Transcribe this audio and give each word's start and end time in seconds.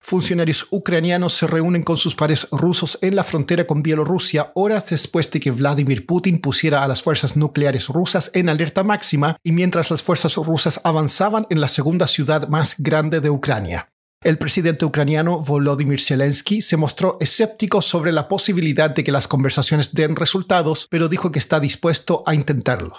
Funcionarios 0.00 0.66
ucranianos 0.70 1.34
se 1.34 1.46
reúnen 1.46 1.82
con 1.82 1.96
sus 1.96 2.14
pares 2.14 2.48
rusos 2.50 2.98
en 3.02 3.14
la 3.14 3.22
frontera 3.22 3.66
con 3.66 3.82
Bielorrusia 3.82 4.50
horas 4.54 4.88
después 4.90 5.30
de 5.30 5.40
que 5.40 5.50
Vladimir 5.50 6.06
Putin 6.06 6.40
pusiera 6.40 6.82
a 6.82 6.88
las 6.88 7.02
fuerzas 7.02 7.36
nucleares 7.36 7.88
rusas 7.88 8.30
en 8.34 8.48
alerta 8.48 8.82
máxima 8.82 9.36
y 9.44 9.52
mientras 9.52 9.90
las 9.90 10.02
fuerzas 10.02 10.36
rusas 10.36 10.80
avanzaban 10.84 11.46
en 11.50 11.60
la 11.60 11.68
segunda 11.68 12.08
ciudad 12.08 12.48
más 12.48 12.76
grande 12.78 13.20
de 13.20 13.30
Ucrania. 13.30 13.90
El 14.22 14.36
presidente 14.36 14.84
ucraniano 14.84 15.40
Volodymyr 15.40 16.00
Zelensky 16.00 16.60
se 16.60 16.76
mostró 16.76 17.16
escéptico 17.20 17.80
sobre 17.80 18.12
la 18.12 18.28
posibilidad 18.28 18.90
de 18.90 19.02
que 19.02 19.12
las 19.12 19.28
conversaciones 19.28 19.94
den 19.94 20.16
resultados, 20.16 20.88
pero 20.90 21.08
dijo 21.08 21.32
que 21.32 21.38
está 21.38 21.58
dispuesto 21.58 22.22
a 22.26 22.34
intentarlo. 22.34 22.98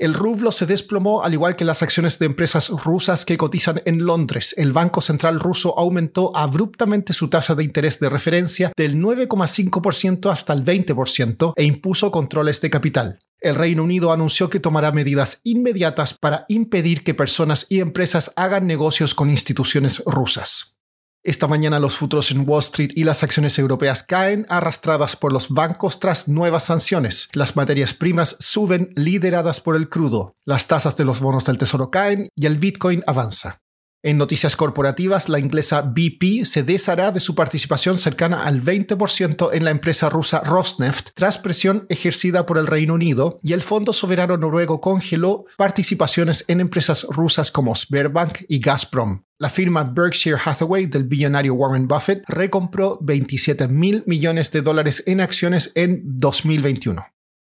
El 0.00 0.14
rublo 0.14 0.50
se 0.50 0.64
desplomó 0.64 1.22
al 1.22 1.34
igual 1.34 1.56
que 1.56 1.66
las 1.66 1.82
acciones 1.82 2.18
de 2.18 2.24
empresas 2.24 2.70
rusas 2.70 3.26
que 3.26 3.36
cotizan 3.36 3.82
en 3.84 4.06
Londres. 4.06 4.54
El 4.56 4.72
Banco 4.72 5.02
Central 5.02 5.38
ruso 5.38 5.78
aumentó 5.78 6.34
abruptamente 6.34 7.12
su 7.12 7.28
tasa 7.28 7.54
de 7.54 7.64
interés 7.64 8.00
de 8.00 8.08
referencia 8.08 8.72
del 8.78 8.96
9,5% 8.96 10.32
hasta 10.32 10.54
el 10.54 10.64
20% 10.64 11.52
e 11.54 11.64
impuso 11.64 12.10
controles 12.10 12.62
de 12.62 12.70
capital. 12.70 13.18
El 13.42 13.56
Reino 13.56 13.84
Unido 13.84 14.10
anunció 14.10 14.48
que 14.48 14.58
tomará 14.58 14.90
medidas 14.90 15.42
inmediatas 15.44 16.16
para 16.18 16.46
impedir 16.48 17.04
que 17.04 17.12
personas 17.12 17.66
y 17.68 17.80
empresas 17.80 18.32
hagan 18.36 18.66
negocios 18.66 19.12
con 19.12 19.28
instituciones 19.28 20.02
rusas. 20.06 20.79
Esta 21.22 21.46
mañana 21.46 21.80
los 21.80 21.96
futuros 21.96 22.30
en 22.30 22.48
Wall 22.48 22.60
Street 22.60 22.92
y 22.94 23.04
las 23.04 23.22
acciones 23.22 23.58
europeas 23.58 24.02
caen 24.02 24.46
arrastradas 24.48 25.16
por 25.16 25.34
los 25.34 25.50
bancos 25.50 26.00
tras 26.00 26.28
nuevas 26.28 26.64
sanciones. 26.64 27.28
Las 27.34 27.56
materias 27.56 27.92
primas 27.92 28.36
suben 28.40 28.90
lideradas 28.96 29.60
por 29.60 29.76
el 29.76 29.90
crudo. 29.90 30.34
Las 30.46 30.66
tasas 30.66 30.96
de 30.96 31.04
los 31.04 31.20
bonos 31.20 31.44
del 31.44 31.58
tesoro 31.58 31.90
caen 31.90 32.28
y 32.34 32.46
el 32.46 32.56
Bitcoin 32.56 33.04
avanza. 33.06 33.58
En 34.02 34.16
noticias 34.16 34.56
corporativas, 34.56 35.28
la 35.28 35.38
inglesa 35.38 35.82
BP 35.82 36.46
se 36.46 36.62
deshará 36.62 37.12
de 37.12 37.20
su 37.20 37.34
participación 37.34 37.98
cercana 37.98 38.44
al 38.44 38.62
20% 38.62 39.50
en 39.52 39.64
la 39.64 39.70
empresa 39.70 40.08
rusa 40.08 40.40
Rosneft 40.40 41.10
tras 41.12 41.36
presión 41.36 41.84
ejercida 41.90 42.46
por 42.46 42.56
el 42.56 42.66
Reino 42.66 42.94
Unido 42.94 43.38
y 43.42 43.52
el 43.52 43.60
Fondo 43.60 43.92
Soberano 43.92 44.38
Noruego 44.38 44.80
congeló 44.80 45.44
participaciones 45.58 46.46
en 46.48 46.60
empresas 46.60 47.04
rusas 47.10 47.50
como 47.50 47.74
Sberbank 47.74 48.38
y 48.48 48.60
Gazprom. 48.60 49.24
La 49.38 49.50
firma 49.50 49.84
Berkshire 49.84 50.38
Hathaway 50.42 50.86
del 50.86 51.04
billonario 51.04 51.52
Warren 51.52 51.86
Buffett 51.86 52.24
recompró 52.26 52.98
27 53.02 53.68
mil 53.68 54.02
millones 54.06 54.50
de 54.50 54.62
dólares 54.62 55.02
en 55.06 55.20
acciones 55.20 55.72
en 55.74 56.00
2021. 56.04 57.04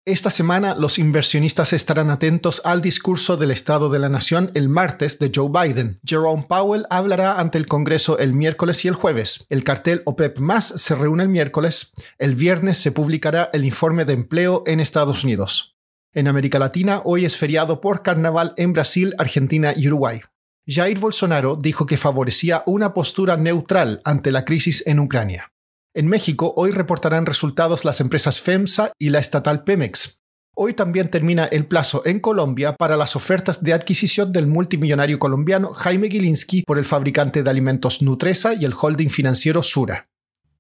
Esta 0.10 0.32
semana 0.32 0.74
los 0.74 0.98
inversionistas 0.98 1.72
estarán 1.72 2.10
atentos 2.10 2.64
al 2.66 2.82
discurso 2.82 3.38
del 3.38 3.52
Estado 3.52 3.92
de 3.92 4.00
la 4.00 4.10
Nación 4.10 4.50
el 4.56 4.68
martes 4.68 5.20
de 5.20 5.32
Joe 5.32 5.52
Biden. 5.52 6.00
Jerome 6.04 6.48
Powell 6.50 6.88
hablará 6.90 7.40
ante 7.40 7.60
el 7.60 7.68
Congreso 7.68 8.18
el 8.18 8.34
miércoles 8.34 8.84
y 8.84 8.88
el 8.88 8.96
jueves. 8.96 9.46
El 9.52 9.64
cartel 9.64 10.02
OPEP 10.06 10.40
más 10.40 10.66
se 10.66 10.96
reúne 10.96 11.22
el 11.22 11.30
miércoles. 11.30 11.94
El 12.18 12.34
viernes 12.34 12.80
se 12.80 12.92
publicará 12.92 13.52
el 13.54 13.64
informe 13.64 14.04
de 14.04 14.14
empleo 14.14 14.64
en 14.66 14.80
Estados 14.80 15.24
Unidos. 15.24 15.78
En 16.12 16.28
América 16.28 16.58
Latina 16.58 17.04
hoy 17.06 17.24
es 17.24 17.38
feriado 17.38 17.80
por 17.80 18.02
carnaval 18.02 18.56
en 18.58 18.74
Brasil, 18.74 19.14
Argentina 19.20 19.74
y 19.76 19.90
Uruguay. 19.90 20.22
Jair 20.66 20.98
Bolsonaro 20.98 21.56
dijo 21.56 21.86
que 21.86 21.98
favorecía 21.98 22.64
una 22.66 22.96
postura 22.96 23.38
neutral 23.38 24.02
ante 24.06 24.32
la 24.32 24.44
crisis 24.44 24.82
en 24.88 25.02
Ucrania. 25.02 25.52
En 26.00 26.08
México 26.08 26.54
hoy 26.56 26.72
reportarán 26.72 27.26
resultados 27.26 27.84
las 27.84 28.00
empresas 28.00 28.40
FEMSA 28.40 28.94
y 28.98 29.10
la 29.10 29.20
estatal 29.20 29.66
Pemex. 29.66 30.22
Hoy 30.56 30.74
también 30.74 31.12
termina 31.12 31.44
el 31.44 31.66
plazo 31.66 32.04
en 32.06 32.22
Colombia 32.22 32.74
para 32.78 32.96
las 32.96 33.18
ofertas 33.18 33.66
de 33.66 33.74
adquisición 33.74 34.32
del 34.32 34.48
multimillonario 34.48 35.20
colombiano 35.20 35.74
Jaime 35.74 36.08
Gilinski 36.10 36.64
por 36.64 36.78
el 36.78 36.86
fabricante 36.86 37.44
de 37.44 37.50
alimentos 37.50 38.02
Nutresa 38.02 38.54
y 38.54 38.64
el 38.64 38.74
holding 38.80 39.10
financiero 39.10 39.62
Sura. 39.62 40.08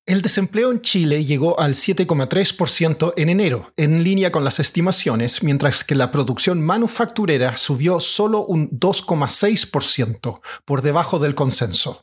El 0.05 0.22
desempleo 0.22 0.73
en 0.73 0.81
Chile 0.81 1.23
llegó 1.23 1.57
al 1.57 1.75
7,3% 1.75 3.13
en 3.16 3.29
enero, 3.29 3.72
en 3.78 4.03
línea 4.03 4.33
con 4.33 4.44
las 4.44 4.59
estimaciones, 4.59 5.41
mientras 5.41 5.85
que 5.85 5.95
la 5.95 6.11
producción 6.11 6.59
manufacturera 6.59 7.55
subió 7.55 8.01
solo 8.01 8.44
un 8.44 8.69
2,6%, 8.72 10.41
por 10.66 10.81
debajo 10.81 11.17
del 11.17 11.33
consenso. 11.33 12.01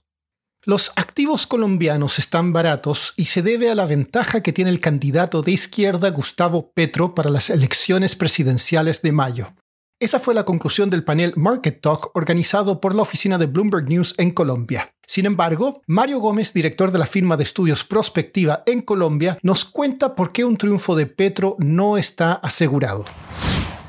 Los 0.69 0.91
activos 0.97 1.47
colombianos 1.47 2.19
están 2.19 2.53
baratos 2.53 3.15
y 3.17 3.27
se 3.27 3.41
debe 3.41 3.71
a 3.71 3.77
la 3.77 3.87
ventaja 3.87 4.43
que 4.43 4.53
tiene 4.53 4.73
el 4.73 4.81
candidato 4.81 5.41
de 5.41 5.53
izquierda 5.53 6.11
Gustavo 6.11 6.73
Petro 6.73 7.15
para 7.15 7.31
las 7.31 7.51
elecciones 7.51 8.17
presidenciales 8.17 9.01
de 9.01 9.13
mayo. 9.13 9.55
Esa 10.01 10.19
fue 10.19 10.35
la 10.35 10.45
conclusión 10.45 10.91
del 10.91 11.05
panel 11.05 11.35
Market 11.37 11.81
Talk 11.81 12.11
organizado 12.17 12.81
por 12.81 12.97
la 12.97 13.03
oficina 13.03 13.39
de 13.39 13.47
Bloomberg 13.47 13.89
News 13.89 14.17
en 14.19 14.33
Colombia. 14.33 14.91
Sin 15.07 15.25
embargo, 15.25 15.83
Mario 15.87 16.19
Gómez, 16.19 16.53
director 16.53 16.91
de 16.91 16.99
la 16.99 17.07
firma 17.07 17.37
de 17.37 17.45
estudios 17.45 17.85
Prospectiva 17.85 18.65
en 18.67 18.83
Colombia, 18.83 19.39
nos 19.43 19.65
cuenta 19.65 20.17
por 20.17 20.33
qué 20.33 20.45
un 20.45 20.57
triunfo 20.57 20.97
de 20.97 21.07
Petro 21.07 21.55
no 21.61 21.97
está 21.97 22.33
asegurado. 22.33 23.05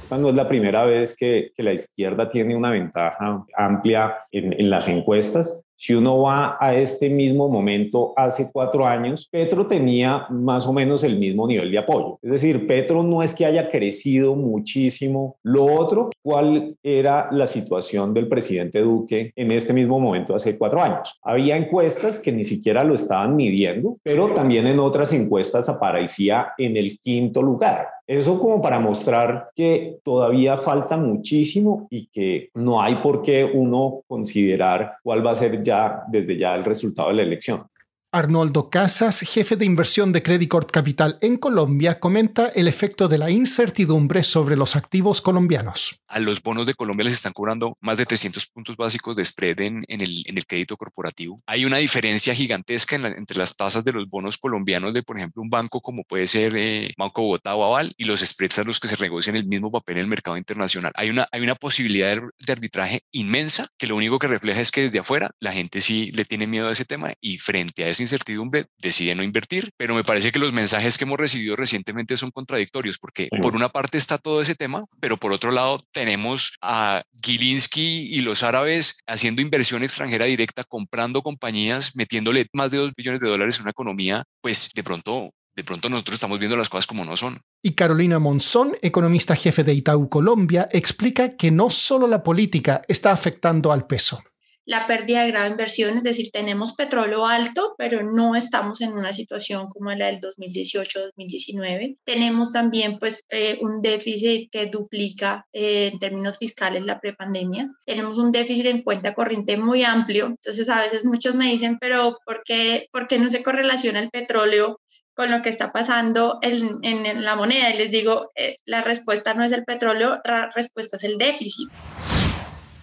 Esta 0.04 0.16
es 0.16 0.36
la 0.36 0.48
primera 0.48 0.86
vez 0.86 1.16
que, 1.18 1.54
la 1.58 1.74
izquierda 1.74 2.30
tiene 2.30 2.56
una 2.56 2.70
ventaja 2.70 3.44
amplia 3.58 4.16
en 4.32 4.70
las 4.70 4.88
encuestas. 4.88 5.64
Si 5.80 5.94
uno 5.94 6.22
va 6.24 6.58
a 6.60 6.74
este 6.74 7.08
mismo 7.08 7.50
momento 7.50 8.12
hace 8.16 8.50
cuatro 8.52 8.86
años, 8.86 9.28
Petro 9.32 9.68
tenía 9.68 10.26
más 10.32 10.66
o 10.66 10.74
menos 10.74 11.04
el 11.04 11.20
mismo 11.20 11.48
nivel 11.48 11.70
de 11.70 11.78
apoyo. 11.78 12.18
Es 12.24 12.32
decir, 12.32 12.66
Petro 12.66 13.04
no 13.04 13.22
es 13.22 13.36
que 13.36 13.46
haya 13.46 13.70
crecido 13.70 14.36
muchísimo. 14.36 15.38
Lo 15.44 15.66
otro, 15.66 16.10
¿cuál 16.24 16.68
era 16.82 17.30
la 17.32 17.46
situación 17.46 18.12
del 18.12 18.28
presidente 18.28 18.82
Duque 18.82 19.32
en 19.36 19.52
este 19.52 19.72
mismo 19.72 20.00
momento 20.00 20.34
hace 20.34 20.58
cuatro 20.58 20.82
años? 20.82 21.14
Había 21.22 21.56
encuestas 21.56 22.18
que 22.18 22.32
ni 22.32 22.44
siquiera 22.44 22.84
lo 22.84 22.96
estaban 22.96 23.36
midiendo, 23.36 23.98
pero 24.02 24.34
también 24.34 24.66
en 24.66 24.80
otras 24.80 25.14
encuestas 25.14 25.70
aparecía 25.70 26.48
en 26.58 26.76
el 26.76 26.98
quinto 27.00 27.44
lugar. 27.44 27.88
Eso 28.07 28.40
como 28.40 28.62
para 28.62 28.79
mostrar 28.79 29.50
que 29.53 30.00
todavía 30.01 30.56
falta 30.56 30.95
muchísimo 30.95 31.88
y 31.91 32.07
que 32.07 32.50
no 32.56 32.81
hay 32.81 32.95
por 32.95 33.22
qué 33.22 33.44
uno 33.44 34.01
considerar 34.07 34.94
cuál 35.03 35.25
va 35.25 35.31
a 35.31 35.35
ser 35.35 35.62
ya 35.62 36.03
desde 36.07 36.38
ya 36.38 36.56
el 36.56 36.63
resultado 36.63 37.09
de 37.09 37.16
la 37.16 37.23
elección. 37.23 37.68
Arnoldo 38.13 38.69
Casas, 38.69 39.19
jefe 39.19 39.57
de 39.57 39.66
inversión 39.66 40.13
de 40.13 40.23
Credit 40.23 40.50
Capital 40.72 41.18
en 41.22 41.35
Colombia, 41.35 42.00
comenta 42.00 42.47
el 42.47 42.69
efecto 42.69 43.09
de 43.09 43.18
la 43.18 43.29
incertidumbre 43.29 44.24
sobre 44.24 44.56
los 44.56 44.78
activos 44.78 45.22
colombianos. 45.22 46.00
A 46.07 46.19
los 46.19 46.42
bonos 46.42 46.65
de 46.65 46.74
Colombia 46.74 47.06
les 47.06 47.15
están 47.15 47.33
cobrando 47.33 47.77
más 47.81 47.98
de 47.98 48.06
300 48.06 48.48
puntos 48.48 48.77
básicos 48.77 49.15
de 49.15 49.25
spread 49.25 49.59
en, 49.62 49.86
el, 49.88 50.45
crédito 50.48 50.77
corporativo. 50.77 51.42
Hay 51.45 51.65
una 51.65 51.77
diferencia 51.77 52.33
gigantesca 52.33 52.95
entre 52.95 53.38
las 53.38 53.56
tasas 53.57 53.83
de 53.83 53.92
los 53.92 54.07
bonos 54.07 54.38
colombianos 54.38 54.94
de, 54.94 55.04
por 55.04 55.18
ejemplo, 55.18 55.42
un 55.42 55.50
banco 55.50 55.81
como 55.81 56.04
puede 56.06 56.27
ser 56.27 56.56
eh, 56.56 56.94
Banco 56.98 57.24
Bogotá 57.24 57.56
o 57.56 57.65
Aval 57.65 57.94
y 57.98 58.06
los 58.06 58.21
spreads 58.21 58.59
a 58.59 58.63
los 58.63 58.80
que 58.80 58.88
se 58.88 58.95
negocian 58.98 59.36
el 59.36 59.45
mismo 59.45 59.69
papel 59.69 59.98
en 59.98 60.04
el 60.04 60.07
mercado 60.07 60.38
internacional. 60.38 60.94
Hay 60.95 61.09
una, 61.09 61.27
hay 61.31 61.42
una 61.42 61.56
posibilidad 61.56 62.15
de, 62.15 62.21
de 62.21 62.51
arbitraje 62.53 63.03
inmensa 63.12 63.68
que 63.77 63.88
lo 63.88 63.95
único 63.95 64.19
que 64.19 64.27
refleja 64.27 64.62
es 64.62 64.71
que 64.71 64.83
desde 64.83 65.00
afuera 65.00 65.31
la 65.39 65.51
gente 65.51 65.81
sí 65.81 66.12
le 66.12 66.24
tiene 66.24 66.48
miedo 66.48 66.69
a 66.69 66.71
ese 66.71 66.86
tema 66.86 67.12
y 67.19 67.38
frente 67.38 67.83
a 67.83 67.89
incertidumbre 68.01 68.65
decide 68.77 69.15
no 69.15 69.24
invertir, 69.24 69.71
pero 69.77 69.95
me 69.95 70.03
parece 70.03 70.31
que 70.31 70.39
los 70.39 70.53
mensajes 70.53 70.98
que 70.98 71.03
hemos 71.03 71.19
recibido 71.19 71.56
recientemente 71.56 72.18
son 72.18 72.31
contradictorios 72.31 72.98
porque 72.98 73.30
por 73.42 73.56
una 73.56 73.69
parte 73.69 73.98
está 73.98 74.18
todo 74.18 74.42
ese 74.42 74.56
tema, 74.56 74.81
pero 75.00 75.18
por 75.18 75.31
otro 75.31 75.51
lado 75.51 75.83
tenemos 75.98 76.54
a 76.62 77.02
Gilinski 77.24 78.16
y 78.16 78.22
los 78.22 78.44
árabes 78.44 79.00
haciendo 79.08 79.42
inversión 79.42 79.82
extranjera 79.82 80.26
directa, 80.26 80.64
comprando 80.64 81.24
compañías, 81.24 81.96
metiéndole 81.96 82.46
más 82.54 82.70
de 82.70 82.78
dos 82.78 82.92
billones 82.96 83.20
de 83.20 83.28
dólares 83.28 83.56
en 83.56 83.64
una 83.64 83.72
economía, 83.72 84.24
pues 84.40 84.70
de 84.76 84.84
pronto 84.84 85.32
de 85.56 85.64
pronto 85.64 85.90
nosotros 85.90 86.14
estamos 86.14 86.38
viendo 86.38 86.56
las 86.56 86.70
cosas 86.70 86.86
como 86.86 87.04
no 87.04 87.18
son. 87.18 87.42
Y 87.64 87.72
Carolina 87.72 88.20
Monzón, 88.20 88.78
economista 88.84 89.36
jefe 89.36 89.64
de 89.64 89.74
Itaú 89.74 90.08
Colombia, 90.08 90.70
explica 90.72 91.36
que 91.36 91.50
no 91.50 91.72
solo 91.72 92.06
la 92.06 92.22
política 92.22 92.84
está 92.88 93.10
afectando 93.10 93.72
al 93.72 93.88
peso 93.88 94.22
la 94.68 94.86
pérdida 94.86 95.22
de 95.22 95.31
grado 95.31 95.50
inversión, 95.50 95.96
es 95.96 96.04
decir, 96.04 96.30
tenemos 96.30 96.74
petróleo 96.74 97.25
alto, 97.25 97.74
pero 97.78 98.04
no 98.04 98.36
estamos 98.36 98.81
en 98.81 98.92
una 98.92 99.14
situación 99.14 99.69
como 99.69 99.92
la 99.92 100.08
del 100.08 100.19
2018-2019. 100.19 101.98
Tenemos 102.04 102.52
también 102.52 103.00
pues 103.00 103.24
eh, 103.30 103.58
un 103.62 103.81
déficit 103.81 104.52
que 104.52 104.66
duplica 104.66 105.48
eh, 105.54 105.90
en 105.92 106.00
términos 106.00 106.38
fiscales 106.38 106.84
la 106.84 107.00
prepandemia. 107.00 107.72
Tenemos 107.86 108.18
un 108.18 108.34
déficit 108.34 108.66
en 108.66 108.84
cuenta 108.84 109.14
corriente 109.14 109.56
muy 109.56 109.86
amplio. 109.86 110.25
Entonces 110.25 110.68
a 110.68 110.81
veces 110.81 111.06
muchos 111.06 111.34
me 111.34 111.46
dicen, 111.46 111.78
pero 111.80 112.18
¿por 112.25 112.42
qué, 112.44 112.90
por 112.92 113.08
qué 113.08 113.20
no 113.20 113.30
se 113.30 113.44
correlaciona 113.44 114.00
el 114.00 114.10
petróleo 114.10 114.81
con 115.13 115.31
lo 115.31 115.42
que 115.42 115.50
está 115.50 115.72
pasando 115.72 116.40
en, 116.42 116.84
en, 116.84 117.24
la 117.24 117.38
moneda? 117.38 117.74
Y 117.74 117.78
les 117.78 117.90
digo, 117.90 118.31
eh, 118.36 118.58
la 118.66 118.81
respuesta 118.81 119.34
no 119.34 119.46
es 119.46 119.54
el 119.54 119.63
petróleo, 119.63 120.20
la 120.25 120.52
respuesta 120.54 120.98
es 120.98 121.06
el 121.06 121.18
déficit. 121.18 121.70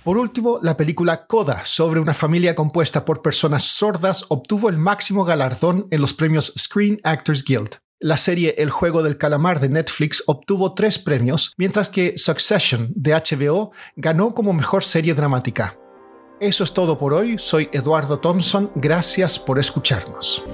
Por 0.04 0.18
último, 0.18 0.58
la 0.60 0.76
película 0.76 1.26
Coda, 1.26 1.62
sobre 1.64 1.98
una 1.98 2.12
familia 2.12 2.54
compuesta 2.54 3.06
por 3.06 3.22
personas 3.22 3.62
sordas, 3.64 4.26
obtuvo 4.28 4.68
el 4.68 4.76
máximo 4.76 5.24
galardón 5.24 5.88
en 5.90 6.02
los 6.02 6.12
premios 6.12 6.52
Screen 6.58 7.00
Actors 7.04 7.42
Guild. 7.42 7.78
La 8.00 8.18
serie 8.18 8.54
El 8.58 8.68
juego 8.68 9.02
del 9.02 9.16
calamar 9.16 9.60
de 9.60 9.70
Netflix 9.70 10.22
obtuvo 10.26 10.74
tres 10.74 10.98
premios, 10.98 11.54
mientras 11.56 11.88
que 11.88 12.18
Succession 12.18 12.92
de 12.94 13.14
HBO 13.14 13.72
ganó 13.96 14.34
como 14.34 14.52
mejor 14.52 14.84
serie 14.84 15.14
dramática. 15.14 15.78
Eso 16.38 16.64
es 16.64 16.74
todo 16.74 16.98
por 16.98 17.14
hoy, 17.14 17.38
soy 17.38 17.70
Eduardo 17.72 18.18
Thompson, 18.18 18.70
gracias 18.74 19.38
por 19.38 19.58
escucharnos. 19.58 20.44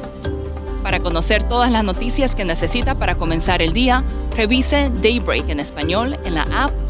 Para 0.85 1.01
conocer 1.01 1.43
todas 1.43 1.73
las 1.73 1.83
noticias 1.83 2.37
que 2.37 2.45
necesita 2.45 2.95
para 2.95 3.17
comenzar 3.17 3.63
el 3.63 3.73
día, 3.73 4.05
revise 4.37 4.93
Daybreak 5.03 5.49
en 5.49 5.59
español 5.59 6.17
en 6.25 6.35
la 6.35 6.43
app 6.53 6.90